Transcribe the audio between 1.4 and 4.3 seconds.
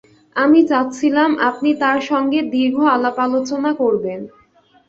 আপনি তার সঙ্গে দীর্ঘ আলাপ-আলোচনা করবেন।